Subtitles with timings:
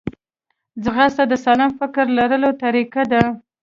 [0.83, 3.21] ځغاسته د سالم فکر لرلو طریقه ده